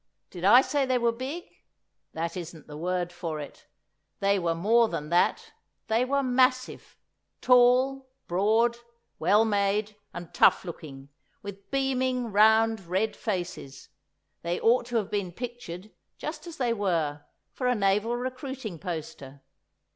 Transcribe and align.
Did 0.31 0.43
I 0.43 0.61
say 0.61 0.83
they 0.87 0.97
were 0.97 1.11
big? 1.11 1.43
That 2.13 2.35
isn't 2.35 2.65
the 2.65 2.75
word 2.75 3.13
for 3.13 3.39
it! 3.39 3.67
They 4.19 4.39
were 4.39 4.55
more 4.55 4.87
than 4.89 5.09
that, 5.09 5.51
they 5.89 6.05
were 6.05 6.23
massive; 6.23 6.97
tall, 7.39 8.09
broad, 8.27 8.77
well 9.19 9.45
made, 9.45 9.95
and 10.11 10.33
tough 10.33 10.65
looking, 10.65 11.09
with 11.43 11.69
beaming, 11.69 12.31
round, 12.31 12.87
red 12.87 13.15
faces; 13.15 13.89
they 14.41 14.59
ought 14.59 14.87
to 14.87 14.95
have 14.95 15.11
been 15.11 15.31
pictured, 15.31 15.91
just 16.17 16.47
as 16.47 16.57
they 16.57 16.73
were, 16.73 17.23
for 17.53 17.67
a 17.67 17.75
naval 17.75 18.17
recruiting 18.17 18.79
poster. 18.79 19.43